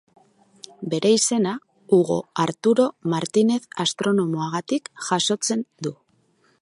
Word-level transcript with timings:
Bere 0.93 1.11
izena 1.17 1.51
Hugo 1.97 2.17
Arturo 2.45 2.87
Martinez 3.15 3.61
astronomoagatik 3.85 4.93
jasotzen 5.11 5.63
du. 5.87 5.95